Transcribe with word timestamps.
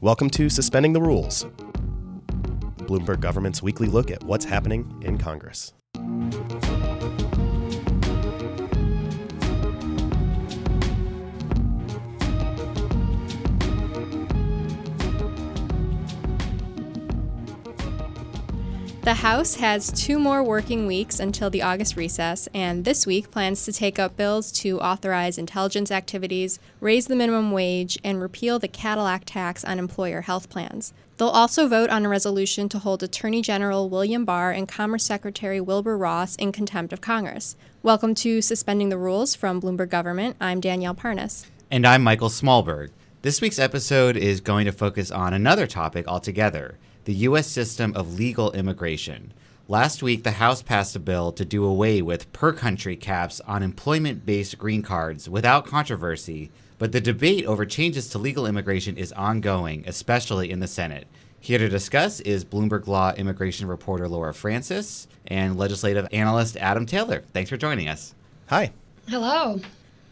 Welcome 0.00 0.30
to 0.30 0.48
Suspending 0.48 0.92
the 0.92 1.00
Rules, 1.00 1.44
Bloomberg 2.86 3.20
government's 3.20 3.62
weekly 3.62 3.88
look 3.88 4.10
at 4.10 4.22
what's 4.24 4.44
happening 4.44 5.02
in 5.02 5.18
Congress. 5.18 5.72
The 19.04 19.12
House 19.12 19.56
has 19.56 19.92
two 19.92 20.18
more 20.18 20.42
working 20.42 20.86
weeks 20.86 21.20
until 21.20 21.50
the 21.50 21.60
August 21.60 21.94
recess, 21.94 22.48
and 22.54 22.86
this 22.86 23.06
week 23.06 23.30
plans 23.30 23.66
to 23.66 23.72
take 23.72 23.98
up 23.98 24.16
bills 24.16 24.50
to 24.52 24.80
authorize 24.80 25.36
intelligence 25.36 25.90
activities, 25.90 26.58
raise 26.80 27.06
the 27.06 27.14
minimum 27.14 27.50
wage, 27.52 27.98
and 28.02 28.18
repeal 28.18 28.58
the 28.58 28.66
Cadillac 28.66 29.24
tax 29.26 29.62
on 29.62 29.78
employer 29.78 30.22
health 30.22 30.48
plans. 30.48 30.94
They'll 31.18 31.28
also 31.28 31.68
vote 31.68 31.90
on 31.90 32.06
a 32.06 32.08
resolution 32.08 32.70
to 32.70 32.78
hold 32.78 33.02
Attorney 33.02 33.42
General 33.42 33.90
William 33.90 34.24
Barr 34.24 34.52
and 34.52 34.66
Commerce 34.66 35.04
Secretary 35.04 35.60
Wilbur 35.60 35.98
Ross 35.98 36.34
in 36.36 36.50
contempt 36.50 36.94
of 36.94 37.02
Congress. 37.02 37.56
Welcome 37.82 38.14
to 38.14 38.40
Suspending 38.40 38.88
the 38.88 38.96
Rules 38.96 39.34
from 39.34 39.60
Bloomberg 39.60 39.90
Government. 39.90 40.34
I'm 40.40 40.62
Danielle 40.62 40.94
Parnas. 40.94 41.44
And 41.70 41.86
I'm 41.86 42.02
Michael 42.02 42.30
Smallberg. 42.30 42.88
This 43.20 43.42
week's 43.42 43.58
episode 43.58 44.16
is 44.16 44.40
going 44.40 44.64
to 44.64 44.72
focus 44.72 45.10
on 45.10 45.34
another 45.34 45.66
topic 45.66 46.08
altogether 46.08 46.78
the 47.04 47.14
U.S. 47.14 47.46
system 47.46 47.92
of 47.94 48.14
legal 48.14 48.52
immigration. 48.52 49.32
Last 49.66 50.02
week, 50.02 50.24
the 50.24 50.32
House 50.32 50.62
passed 50.62 50.94
a 50.94 50.98
bill 50.98 51.32
to 51.32 51.44
do 51.44 51.64
away 51.64 52.02
with 52.02 52.30
per 52.34 52.52
country 52.52 52.96
caps 52.96 53.40
on 53.46 53.62
employment 53.62 54.26
based 54.26 54.58
green 54.58 54.82
cards 54.82 55.28
without 55.28 55.64
controversy, 55.64 56.50
but 56.78 56.92
the 56.92 57.00
debate 57.00 57.46
over 57.46 57.64
changes 57.64 58.10
to 58.10 58.18
legal 58.18 58.46
immigration 58.46 58.98
is 58.98 59.12
ongoing, 59.12 59.84
especially 59.86 60.50
in 60.50 60.60
the 60.60 60.66
Senate. 60.66 61.06
Here 61.40 61.56
to 61.56 61.68
discuss 61.70 62.20
is 62.20 62.44
Bloomberg 62.44 62.86
Law 62.86 63.12
immigration 63.14 63.66
reporter 63.66 64.06
Laura 64.06 64.34
Francis 64.34 65.08
and 65.26 65.56
legislative 65.56 66.08
analyst 66.12 66.58
Adam 66.58 66.84
Taylor. 66.84 67.22
Thanks 67.32 67.48
for 67.48 67.56
joining 67.56 67.88
us. 67.88 68.14
Hi. 68.48 68.70
Hello. 69.08 69.60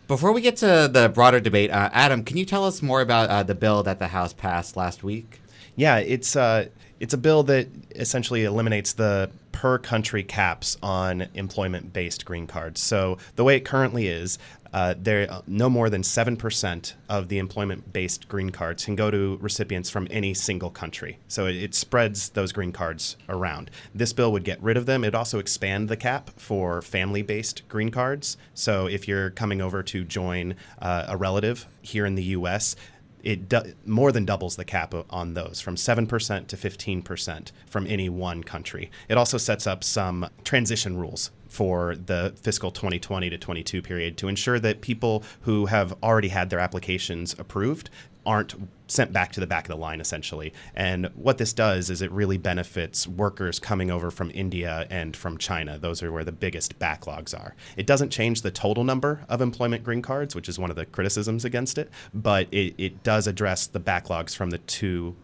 Before 0.09 0.33
we 0.33 0.41
get 0.41 0.57
to 0.57 0.89
the 0.91 1.11
broader 1.15 1.41
debate, 1.41 1.71
uh, 1.71 1.91
Adam, 1.93 2.25
can 2.25 2.39
you 2.39 2.47
tell 2.47 2.65
us 2.65 2.81
more 2.81 3.03
about 3.03 3.29
uh, 3.29 3.43
the 3.43 3.55
bill 3.55 3.83
that 3.83 3.99
the 3.99 4.09
House 4.09 4.33
passed 4.33 4.79
last 4.79 5.05
week? 5.05 5.42
Yeah, 5.77 5.99
it's 5.99 6.37
uh, 6.37 6.67
it's 7.01 7.15
a 7.15 7.19
bill 7.19 7.43
that 7.45 7.69
essentially 7.95 8.45
eliminates 8.45 8.93
the 8.93 9.31
per 9.53 9.79
country 9.79 10.23
caps 10.23 10.77
on 10.83 11.29
employment 11.35 11.93
based 11.93 12.25
green 12.25 12.47
cards. 12.47 12.81
So 12.81 13.19
the 13.37 13.45
way 13.45 13.57
it 13.57 13.65
currently 13.65 14.07
is, 14.07 14.39
uh, 14.73 14.95
there 14.99 15.29
no 15.47 15.69
more 15.69 15.91
than 15.91 16.03
seven 16.03 16.37
percent 16.37 16.95
of 17.09 17.29
the 17.29 17.39
employment-based 17.39 18.27
green 18.29 18.51
cards 18.51 18.85
can 18.85 18.97
go 18.97 19.11
to 19.11 19.37
recipients 19.41 19.91
from 19.91 20.09
any 20.11 20.33
single 20.33 20.71
country. 20.71 21.19
So 21.29 21.47
it, 21.47 21.57
it, 21.57 21.75
spreads 21.75 22.31
those 22.31 22.53
green 22.53 22.73
cards 22.73 23.17
around. 23.29 23.71
This 23.95 24.13
bill 24.15 24.33
would 24.33 24.45
get 24.45 24.63
rid 24.63 24.79
of 24.79 24.87
them. 24.87 25.05
It 25.05 25.15
also 25.15 25.39
expand 25.39 25.89
the 25.89 25.97
cap 25.97 26.31
for 26.37 26.81
family-based 26.81 27.69
green 27.69 27.91
cards. 27.91 28.39
So 28.55 28.87
if 28.87 29.07
you're 29.07 29.31
coming 29.31 29.61
over 29.61 29.83
to 29.83 30.05
join 30.05 30.55
uh, 30.81 31.05
a 31.09 31.17
relative 31.17 31.67
here 31.83 32.07
in 32.07 32.15
the 32.15 32.25
U.S., 32.25 32.77
it 33.23 33.49
do, 33.49 33.61
more 33.87 34.13
than 34.13 34.25
doubles 34.25 34.57
the 34.57 34.65
cap 34.65 34.95
on 35.11 35.35
those 35.35 35.61
from 35.61 35.77
7% 35.77 36.47
to 36.47 36.57
15% 36.57 37.53
from 37.67 37.87
any 37.87 38.09
one 38.09 38.43
country. 38.43 38.91
It 39.09 39.17
also 39.17 39.39
sets 39.39 39.67
up 39.67 39.85
some 39.85 40.29
transition 40.45 40.97
rules 40.97 41.31
for 41.53 41.95
the 41.97 42.33
fiscal 42.41 42.71
2020 42.71 43.29
to 43.29 43.37
22 43.37 43.83
period 43.83 44.17
to 44.17 44.27
ensure 44.27 44.59
that 44.59 44.81
people 44.81 45.23
who 45.43 45.67
have 45.67 45.95
already 46.03 46.29
had 46.29 46.49
their 46.49 46.59
applications 46.59 47.37
approved 47.39 47.91
aren't 48.25 48.55
sent 48.87 49.13
back 49.13 49.33
to 49.33 49.41
the 49.41 49.47
back 49.47 49.65
of 49.65 49.69
the 49.69 49.77
line 49.77 50.01
essentially. 50.01 50.55
And 50.75 51.11
what 51.15 51.37
this 51.37 51.53
does 51.53 51.91
is 51.91 52.01
it 52.01 52.11
really 52.11 52.39
benefits 52.39 53.07
workers 53.07 53.59
coming 53.59 53.91
over 53.91 54.11
from 54.11 54.31
India 54.33 54.87
and 54.89 55.15
from 55.15 55.37
China. 55.37 55.79
Those 55.79 56.03
are 56.03 56.11
where 56.11 56.25
the 56.25 56.33
biggest 56.33 56.79
backlogs 56.79 57.39
are. 57.39 57.55
It 57.77 57.87
doesn't 57.87 58.11
change 58.11 58.41
the 58.41 58.51
total 58.51 58.85
number 58.85 59.21
of 59.29 59.43
employment 59.43 59.85
green 59.85 60.01
cards, 60.01 60.35
which 60.35 60.49
is 60.49 60.59
one 60.59 60.71
of 60.71 60.77
the 60.77 60.87
criticisms 60.87 61.45
against 61.45 61.77
it, 61.77 61.91
but 62.15 62.49
it, 62.51 62.75
it 62.79 63.03
does 63.03 63.27
address 63.27 63.67
the 63.67 63.81
backlogs 63.81 64.35
from 64.35 64.49
the 64.49 64.59
two 64.59 65.15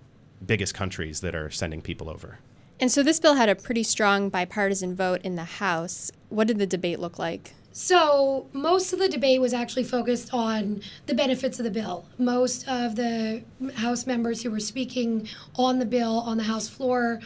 biggest 0.46 0.74
countries 0.74 1.20
that 1.20 1.34
are 1.34 1.50
sending 1.50 1.80
people 1.80 2.10
over. 2.10 2.38
And 2.80 2.92
so 2.92 3.02
this 3.02 3.18
bill 3.18 3.34
had 3.34 3.48
a 3.48 3.56
pretty 3.56 3.82
strong 3.82 4.28
bipartisan 4.28 4.94
vote 4.94 5.20
in 5.22 5.34
the 5.34 5.44
House. 5.44 6.12
What 6.28 6.46
did 6.46 6.58
the 6.58 6.66
debate 6.66 7.00
look 7.00 7.18
like? 7.18 7.54
So, 7.72 8.48
most 8.52 8.92
of 8.92 8.98
the 8.98 9.08
debate 9.08 9.40
was 9.40 9.54
actually 9.54 9.84
focused 9.84 10.34
on 10.34 10.82
the 11.06 11.14
benefits 11.14 11.60
of 11.60 11.64
the 11.64 11.70
bill. 11.70 12.06
Most 12.18 12.66
of 12.66 12.96
the 12.96 13.44
House 13.76 14.04
members 14.04 14.42
who 14.42 14.50
were 14.50 14.58
speaking 14.58 15.28
on 15.54 15.78
the 15.78 15.86
bill 15.86 16.18
on 16.20 16.38
the 16.38 16.44
House 16.44 16.68
floor 16.68 17.20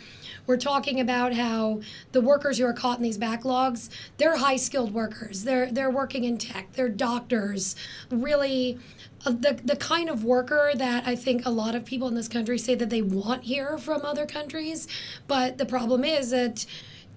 were 0.46 0.56
talking 0.56 1.00
about 1.00 1.34
how 1.34 1.80
the 2.12 2.20
workers 2.20 2.58
who 2.58 2.66
are 2.66 2.72
caught 2.72 2.98
in 2.98 3.02
these 3.02 3.18
backlogs, 3.18 3.88
they're 4.18 4.36
high 4.36 4.56
skilled 4.56 4.92
workers. 4.92 5.44
They're 5.44 5.70
they're 5.70 5.90
working 5.90 6.24
in 6.24 6.38
tech, 6.38 6.72
they're 6.72 6.88
doctors, 6.88 7.76
really 8.10 8.78
uh, 9.24 9.30
the 9.30 9.60
the 9.64 9.76
kind 9.76 10.08
of 10.08 10.24
worker 10.24 10.72
that 10.74 11.06
I 11.06 11.16
think 11.16 11.46
a 11.46 11.50
lot 11.50 11.74
of 11.74 11.84
people 11.84 12.08
in 12.08 12.14
this 12.14 12.28
country 12.28 12.58
say 12.58 12.74
that 12.74 12.90
they 12.90 13.02
want 13.02 13.44
here 13.44 13.78
from 13.78 14.02
other 14.02 14.26
countries, 14.26 14.88
but 15.26 15.58
the 15.58 15.66
problem 15.66 16.04
is 16.04 16.30
that 16.30 16.66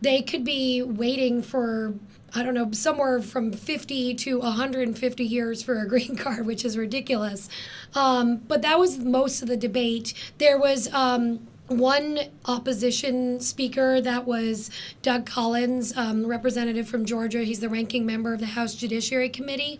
they 0.01 0.21
could 0.21 0.43
be 0.43 0.81
waiting 0.83 1.41
for 1.41 1.95
I 2.37 2.43
don't 2.43 2.53
know, 2.53 2.69
somewhere 2.73 3.21
from 3.21 3.53
50 3.53 4.13
to 4.15 4.39
150 4.39 5.23
years 5.23 5.63
for 5.63 5.79
a 5.79 5.87
green 5.87 6.17
card, 6.17 6.45
which 6.45 6.65
is 6.65 6.77
ridiculous. 6.77 7.47
Um, 7.93 8.37
but 8.37 8.61
that 8.61 8.77
was 8.77 8.99
most 8.99 9.41
of 9.41 9.47
the 9.47 9.57
debate. 9.57 10.13
There 10.37 10.59
was. 10.59 10.93
Um, 10.93 11.47
one 11.67 12.19
opposition 12.45 13.39
speaker 13.39 13.99
that 13.99 14.25
was 14.25 14.69
Doug 15.01 15.25
Collins, 15.25 15.95
um, 15.97 16.25
representative 16.25 16.87
from 16.87 17.05
Georgia. 17.05 17.39
He's 17.39 17.59
the 17.59 17.69
ranking 17.69 18.05
member 18.05 18.33
of 18.33 18.39
the 18.39 18.45
House 18.45 18.75
Judiciary 18.75 19.29
Committee. 19.29 19.79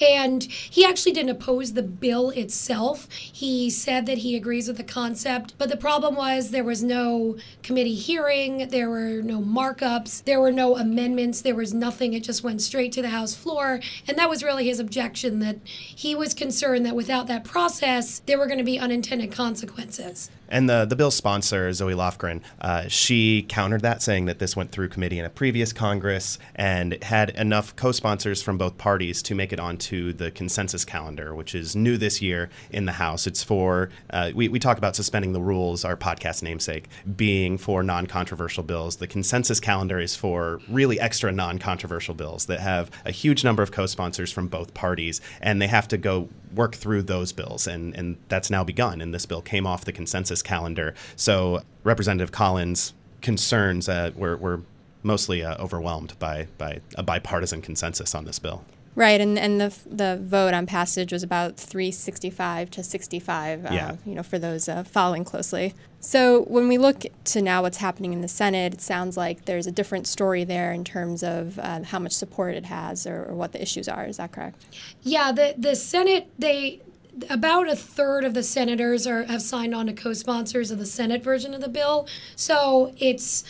And 0.00 0.42
he 0.44 0.84
actually 0.84 1.12
didn't 1.12 1.30
oppose 1.30 1.74
the 1.74 1.82
bill 1.82 2.30
itself. 2.30 3.10
He 3.12 3.68
said 3.68 4.06
that 4.06 4.18
he 4.18 4.36
agrees 4.36 4.68
with 4.68 4.78
the 4.78 4.84
concept. 4.84 5.54
But 5.58 5.68
the 5.68 5.76
problem 5.76 6.16
was 6.16 6.50
there 6.50 6.64
was 6.64 6.82
no 6.82 7.36
committee 7.62 7.94
hearing, 7.94 8.68
there 8.68 8.88
were 8.88 9.22
no 9.22 9.40
markups, 9.40 10.24
there 10.24 10.40
were 10.40 10.52
no 10.52 10.76
amendments, 10.76 11.42
there 11.42 11.54
was 11.54 11.74
nothing. 11.74 12.14
It 12.14 12.24
just 12.24 12.42
went 12.42 12.62
straight 12.62 12.92
to 12.92 13.02
the 13.02 13.10
House 13.10 13.34
floor. 13.34 13.80
And 14.06 14.16
that 14.16 14.30
was 14.30 14.42
really 14.42 14.66
his 14.66 14.80
objection 14.80 15.40
that 15.40 15.58
he 15.64 16.14
was 16.14 16.32
concerned 16.32 16.86
that 16.86 16.96
without 16.96 17.26
that 17.26 17.44
process, 17.44 18.20
there 18.20 18.38
were 18.38 18.46
going 18.46 18.58
to 18.58 18.64
be 18.64 18.78
unintended 18.78 19.30
consequences. 19.30 20.30
And 20.48 20.68
the, 20.68 20.86
the 20.86 20.96
bill's 20.96 21.14
sponsor, 21.18 21.70
Zoe 21.74 21.92
Lofgren, 21.92 22.40
uh, 22.62 22.88
she 22.88 23.42
countered 23.42 23.82
that, 23.82 24.00
saying 24.00 24.24
that 24.24 24.38
this 24.38 24.56
went 24.56 24.72
through 24.72 24.88
committee 24.88 25.18
in 25.18 25.26
a 25.26 25.30
previous 25.30 25.72
Congress 25.72 26.38
and 26.54 27.02
had 27.02 27.30
enough 27.30 27.76
co 27.76 27.92
sponsors 27.92 28.40
from 28.42 28.56
both 28.56 28.78
parties 28.78 29.22
to 29.24 29.34
make 29.34 29.52
it 29.52 29.60
onto 29.60 30.12
the 30.14 30.30
consensus 30.30 30.84
calendar, 30.84 31.34
which 31.34 31.54
is 31.54 31.76
new 31.76 31.98
this 31.98 32.22
year 32.22 32.48
in 32.70 32.86
the 32.86 32.92
House. 32.92 33.26
It's 33.26 33.42
for, 33.42 33.90
uh, 34.10 34.30
we, 34.34 34.48
we 34.48 34.58
talk 34.58 34.78
about 34.78 34.96
suspending 34.96 35.32
the 35.32 35.40
rules, 35.40 35.84
our 35.84 35.96
podcast 35.96 36.42
namesake, 36.42 36.88
being 37.16 37.58
for 37.58 37.82
non 37.82 38.06
controversial 38.06 38.62
bills. 38.62 38.96
The 38.96 39.06
consensus 39.06 39.60
calendar 39.60 39.98
is 39.98 40.16
for 40.16 40.60
really 40.68 40.98
extra 40.98 41.30
non 41.32 41.58
controversial 41.58 42.14
bills 42.14 42.46
that 42.46 42.60
have 42.60 42.90
a 43.04 43.10
huge 43.10 43.44
number 43.44 43.62
of 43.62 43.72
co 43.72 43.86
sponsors 43.86 44.32
from 44.32 44.48
both 44.48 44.72
parties, 44.72 45.20
and 45.40 45.60
they 45.60 45.66
have 45.66 45.88
to 45.88 45.98
go 45.98 46.28
work 46.58 46.74
through 46.74 47.02
those 47.02 47.32
bills, 47.32 47.68
and, 47.68 47.94
and 47.96 48.16
that's 48.28 48.50
now 48.50 48.64
begun. 48.64 49.00
And 49.00 49.14
this 49.14 49.24
bill 49.24 49.40
came 49.40 49.64
off 49.64 49.84
the 49.84 49.92
consensus 49.92 50.42
calendar. 50.42 50.92
So 51.14 51.62
Representative 51.84 52.32
Collins' 52.32 52.92
concerns 53.22 53.88
uh, 53.88 54.10
were, 54.16 54.36
were 54.36 54.62
mostly 55.04 55.44
uh, 55.44 55.56
overwhelmed 55.62 56.18
by, 56.18 56.48
by 56.58 56.80
a 56.96 57.04
bipartisan 57.04 57.62
consensus 57.62 58.12
on 58.12 58.24
this 58.24 58.40
bill. 58.40 58.64
Right, 58.96 59.20
and, 59.20 59.38
and 59.38 59.60
the 59.60 59.72
the 59.86 60.18
vote 60.20 60.54
on 60.54 60.66
passage 60.66 61.12
was 61.12 61.22
about 61.22 61.56
365 61.56 62.68
to 62.72 62.82
65. 62.82 63.64
Uh, 63.64 63.68
yeah. 63.70 63.96
You 64.04 64.16
know, 64.16 64.24
for 64.24 64.40
those 64.40 64.68
uh, 64.68 64.82
following 64.82 65.22
closely. 65.22 65.72
So 66.00 66.42
when 66.44 66.68
we 66.68 66.78
look 66.78 67.04
to 67.24 67.42
now 67.42 67.62
what's 67.62 67.78
happening 67.78 68.12
in 68.12 68.20
the 68.20 68.28
Senate, 68.28 68.74
it 68.74 68.80
sounds 68.80 69.16
like 69.16 69.46
there's 69.46 69.66
a 69.66 69.72
different 69.72 70.06
story 70.06 70.44
there 70.44 70.72
in 70.72 70.84
terms 70.84 71.22
of 71.22 71.58
uh, 71.58 71.82
how 71.82 71.98
much 71.98 72.12
support 72.12 72.54
it 72.54 72.66
has 72.66 73.06
or, 73.06 73.24
or 73.24 73.34
what 73.34 73.52
the 73.52 73.60
issues 73.60 73.88
are. 73.88 74.06
Is 74.06 74.18
that 74.18 74.32
correct? 74.32 74.64
Yeah, 75.02 75.32
the 75.32 75.54
the 75.58 75.74
Senate 75.74 76.30
they 76.38 76.80
about 77.28 77.68
a 77.68 77.74
third 77.74 78.24
of 78.24 78.34
the 78.34 78.42
senators 78.44 79.06
are 79.06 79.24
have 79.24 79.42
signed 79.42 79.74
on 79.74 79.86
to 79.86 79.92
co-sponsors 79.92 80.70
of 80.70 80.78
the 80.78 80.86
Senate 80.86 81.22
version 81.22 81.52
of 81.52 81.60
the 81.60 81.68
bill. 81.68 82.06
So 82.36 82.94
it's 82.98 83.42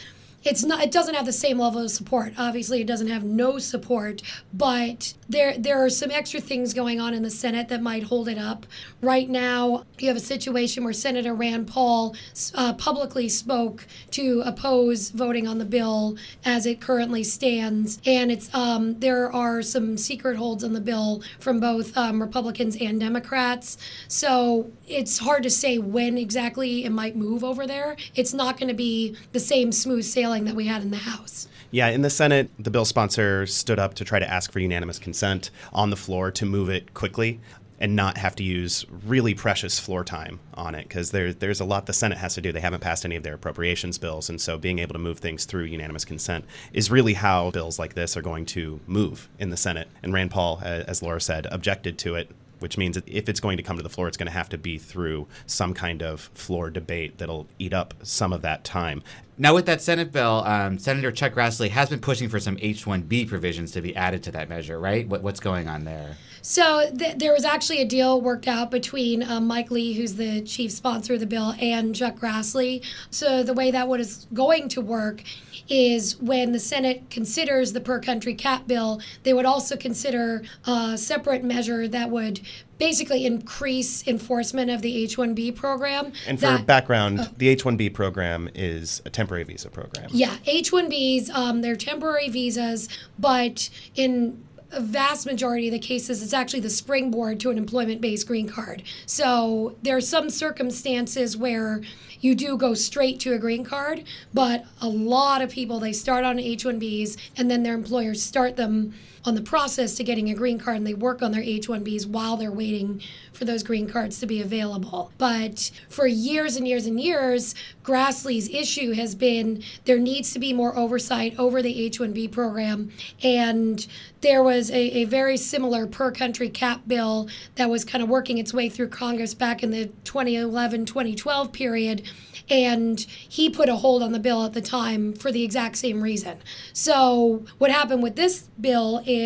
it's 0.44 0.64
not 0.64 0.82
it 0.82 0.92
doesn't 0.92 1.14
have 1.14 1.26
the 1.26 1.32
same 1.32 1.58
level 1.58 1.82
of 1.82 1.90
support. 1.90 2.32
Obviously 2.38 2.80
it 2.80 2.86
doesn't 2.86 3.08
have 3.08 3.24
no 3.24 3.58
support 3.58 4.22
but 4.52 5.14
there 5.28 5.58
there 5.58 5.84
are 5.84 5.90
some 5.90 6.10
extra 6.10 6.40
things 6.40 6.72
going 6.72 7.00
on 7.00 7.12
in 7.12 7.22
the 7.22 7.30
senate 7.30 7.68
that 7.68 7.82
might 7.82 8.04
hold 8.04 8.28
it 8.28 8.38
up. 8.38 8.66
Right 9.02 9.28
now 9.28 9.84
you 9.98 10.08
have 10.08 10.16
a 10.16 10.20
situation 10.20 10.84
where 10.84 10.92
senator 10.92 11.34
rand 11.34 11.66
paul 11.66 12.14
uh, 12.54 12.74
publicly 12.74 13.28
spoke 13.28 13.86
to 14.12 14.42
oppose 14.46 15.10
voting 15.10 15.46
on 15.46 15.58
the 15.58 15.64
bill 15.64 16.16
as 16.44 16.66
it 16.66 16.80
currently 16.80 17.24
stands. 17.24 18.00
And 18.06 18.30
it's 18.30 18.52
um, 18.54 18.98
there 19.00 19.32
are 19.32 19.60
some 19.62 19.96
secret 19.96 20.36
holds 20.36 20.62
on 20.62 20.72
the 20.72 20.80
bill 20.80 21.22
from 21.40 21.58
both 21.58 21.96
um, 21.96 22.20
republicans 22.20 22.76
and 22.80 23.00
democrats. 23.00 23.76
So 24.06 24.70
it's 24.86 25.18
hard 25.18 25.42
to 25.42 25.50
say 25.50 25.78
when 25.78 26.16
exactly 26.16 26.84
it 26.84 26.90
might 26.90 27.16
move 27.16 27.42
over 27.42 27.66
there. 27.66 27.96
It's 28.14 28.32
not 28.32 28.58
going 28.58 28.68
to 28.68 28.74
be 28.74 29.16
the 29.32 29.40
same 29.40 29.72
smooth 29.72 30.04
sailing 30.04 30.27
that 30.28 30.54
we 30.54 30.66
had 30.66 30.82
in 30.82 30.90
the 30.90 30.98
House. 30.98 31.48
Yeah, 31.70 31.88
in 31.88 32.02
the 32.02 32.10
Senate, 32.10 32.50
the 32.58 32.70
bill 32.70 32.84
sponsor 32.84 33.46
stood 33.46 33.78
up 33.78 33.94
to 33.94 34.04
try 34.04 34.18
to 34.18 34.30
ask 34.30 34.52
for 34.52 34.58
unanimous 34.58 34.98
consent 34.98 35.50
on 35.72 35.90
the 35.90 35.96
floor 35.96 36.30
to 36.30 36.46
move 36.46 36.68
it 36.68 36.94
quickly 36.94 37.40
and 37.80 37.94
not 37.94 38.16
have 38.18 38.34
to 38.36 38.42
use 38.42 38.84
really 39.06 39.34
precious 39.34 39.78
floor 39.78 40.02
time 40.02 40.40
on 40.54 40.74
it 40.74 40.88
because 40.88 41.12
there, 41.12 41.32
there's 41.32 41.60
a 41.60 41.64
lot 41.64 41.86
the 41.86 41.92
Senate 41.92 42.18
has 42.18 42.34
to 42.34 42.40
do. 42.40 42.52
They 42.52 42.60
haven't 42.60 42.80
passed 42.80 43.04
any 43.04 43.16
of 43.16 43.22
their 43.22 43.34
appropriations 43.34 43.98
bills, 43.98 44.28
and 44.28 44.40
so 44.40 44.58
being 44.58 44.78
able 44.80 44.94
to 44.94 44.98
move 44.98 45.18
things 45.18 45.44
through 45.44 45.64
unanimous 45.64 46.04
consent 46.04 46.44
is 46.72 46.90
really 46.90 47.14
how 47.14 47.50
bills 47.50 47.78
like 47.78 47.94
this 47.94 48.16
are 48.16 48.22
going 48.22 48.46
to 48.46 48.80
move 48.86 49.28
in 49.38 49.50
the 49.50 49.56
Senate. 49.56 49.88
And 50.02 50.12
Rand 50.12 50.30
Paul, 50.30 50.60
as 50.62 51.02
Laura 51.02 51.20
said, 51.20 51.46
objected 51.50 51.98
to 51.98 52.16
it 52.16 52.30
which 52.60 52.76
means 52.76 52.96
if 53.06 53.28
it's 53.28 53.40
going 53.40 53.56
to 53.56 53.62
come 53.62 53.76
to 53.76 53.82
the 53.82 53.88
floor, 53.88 54.08
it's 54.08 54.16
going 54.16 54.26
to 54.26 54.32
have 54.32 54.48
to 54.48 54.58
be 54.58 54.78
through 54.78 55.26
some 55.46 55.74
kind 55.74 56.02
of 56.02 56.22
floor 56.34 56.70
debate 56.70 57.18
that'll 57.18 57.46
eat 57.58 57.72
up 57.72 57.94
some 58.02 58.32
of 58.32 58.42
that 58.42 58.64
time. 58.64 59.02
Now, 59.40 59.54
with 59.54 59.66
that 59.66 59.80
Senate 59.80 60.10
bill, 60.10 60.42
um, 60.44 60.78
Senator 60.78 61.12
Chuck 61.12 61.34
Grassley 61.34 61.70
has 61.70 61.88
been 61.88 62.00
pushing 62.00 62.28
for 62.28 62.40
some 62.40 62.58
H 62.60 62.84
1B 62.84 63.28
provisions 63.28 63.70
to 63.72 63.80
be 63.80 63.94
added 63.94 64.24
to 64.24 64.32
that 64.32 64.48
measure, 64.48 64.80
right? 64.80 65.08
What, 65.08 65.22
what's 65.22 65.38
going 65.38 65.68
on 65.68 65.84
there? 65.84 66.16
So 66.42 66.90
th- 66.96 67.18
there 67.18 67.32
was 67.32 67.44
actually 67.44 67.80
a 67.80 67.84
deal 67.84 68.20
worked 68.20 68.48
out 68.48 68.72
between 68.72 69.22
um, 69.22 69.46
Mike 69.46 69.70
Lee, 69.70 69.92
who's 69.92 70.14
the 70.14 70.40
chief 70.42 70.72
sponsor 70.72 71.14
of 71.14 71.20
the 71.20 71.26
bill, 71.26 71.54
and 71.60 71.94
Chuck 71.94 72.16
Grassley. 72.16 72.84
So 73.10 73.44
the 73.44 73.52
way 73.54 73.70
that 73.70 73.86
what 73.86 74.00
is 74.00 74.26
going 74.34 74.68
to 74.70 74.80
work 74.80 75.22
is 75.68 76.20
when 76.20 76.50
the 76.50 76.58
Senate 76.58 77.08
considers 77.08 77.72
the 77.72 77.80
per 77.80 78.00
country 78.00 78.34
cap 78.34 78.66
bill, 78.66 79.00
they 79.22 79.34
would 79.34 79.46
also 79.46 79.76
consider 79.76 80.42
a 80.66 80.98
separate 80.98 81.44
measure 81.44 81.86
that 81.86 82.10
would 82.10 82.40
basically 82.78 83.26
increase 83.26 84.06
enforcement 84.06 84.70
of 84.70 84.82
the 84.82 84.96
H-1B 85.04 85.56
program. 85.56 86.12
And 86.26 86.38
for 86.38 86.46
that, 86.46 86.66
background, 86.66 87.20
uh, 87.20 87.26
the 87.36 87.48
H-1B 87.48 87.92
program 87.94 88.48
is 88.54 89.02
a 89.04 89.10
temporary 89.10 89.44
visa 89.44 89.70
program. 89.70 90.08
Yeah, 90.10 90.36
H-1Bs, 90.46 91.30
um, 91.30 91.60
they're 91.60 91.76
temporary 91.76 92.28
visas, 92.28 92.88
but 93.18 93.68
in 93.94 94.44
a 94.70 94.80
vast 94.80 95.26
majority 95.26 95.68
of 95.68 95.72
the 95.72 95.78
cases, 95.78 96.22
it's 96.22 96.34
actually 96.34 96.60
the 96.60 96.70
springboard 96.70 97.40
to 97.40 97.50
an 97.50 97.58
employment 97.58 98.00
based 98.00 98.26
green 98.26 98.48
card. 98.48 98.82
So 99.06 99.76
there 99.82 99.96
are 99.96 100.02
some 100.02 100.28
circumstances 100.30 101.36
where 101.36 101.80
you 102.20 102.34
do 102.34 102.56
go 102.56 102.74
straight 102.74 103.18
to 103.20 103.32
a 103.32 103.38
green 103.38 103.64
card, 103.64 104.04
but 104.34 104.64
a 104.80 104.88
lot 104.88 105.40
of 105.40 105.50
people, 105.50 105.80
they 105.80 105.92
start 105.92 106.24
on 106.24 106.38
H 106.38 106.64
1Bs 106.64 107.16
and 107.36 107.50
then 107.50 107.62
their 107.62 107.74
employers 107.74 108.22
start 108.22 108.56
them 108.56 108.94
on 109.28 109.34
the 109.34 109.42
process 109.42 109.94
to 109.94 110.02
getting 110.02 110.30
a 110.30 110.34
green 110.34 110.58
card 110.58 110.78
and 110.78 110.86
they 110.86 110.94
work 110.94 111.22
on 111.22 111.30
their 111.30 111.42
H-1Bs 111.42 112.06
while 112.06 112.36
they're 112.36 112.50
waiting 112.50 113.00
for 113.32 113.44
those 113.44 113.62
green 113.62 113.88
cards 113.88 114.18
to 114.20 114.26
be 114.26 114.40
available. 114.40 115.12
But 115.18 115.70
for 115.88 116.06
years 116.06 116.56
and 116.56 116.66
years 116.66 116.86
and 116.86 117.00
years, 117.00 117.54
Grassley's 117.84 118.48
issue 118.48 118.92
has 118.92 119.14
been 119.14 119.62
there 119.84 119.98
needs 119.98 120.32
to 120.32 120.38
be 120.38 120.52
more 120.52 120.76
oversight 120.76 121.38
over 121.38 121.62
the 121.62 121.84
H-1B 121.84 122.32
program 122.32 122.90
and 123.22 123.86
there 124.20 124.42
was 124.42 124.70
a, 124.70 124.74
a 124.74 125.04
very 125.04 125.36
similar 125.36 125.86
per 125.86 126.10
country 126.10 126.48
cap 126.48 126.82
bill 126.86 127.28
that 127.54 127.70
was 127.70 127.84
kind 127.84 128.02
of 128.02 128.08
working 128.08 128.38
its 128.38 128.52
way 128.52 128.68
through 128.68 128.88
Congress 128.88 129.34
back 129.34 129.62
in 129.62 129.70
the 129.70 129.86
2011 130.04 130.86
2012 130.86 131.52
period 131.52 132.02
and 132.50 133.00
he 133.00 133.50
put 133.50 133.68
a 133.68 133.76
hold 133.76 134.02
on 134.02 134.12
the 134.12 134.18
bill 134.18 134.44
at 134.44 134.54
the 134.54 134.62
time 134.62 135.12
for 135.12 135.30
the 135.30 135.44
exact 135.44 135.76
same 135.76 136.00
reason. 136.00 136.38
So 136.72 137.44
what 137.58 137.70
happened 137.70 138.02
with 138.02 138.16
this 138.16 138.48
bill 138.60 139.02
is 139.06 139.17